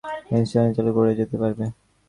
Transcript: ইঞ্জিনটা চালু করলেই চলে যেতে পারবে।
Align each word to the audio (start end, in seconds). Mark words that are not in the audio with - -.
ইঞ্জিনটা 0.31 0.71
চালু 0.75 0.91
করলেই 0.95 1.15
চলে 1.15 1.19
যেতে 1.19 1.35
পারবে। 1.41 1.65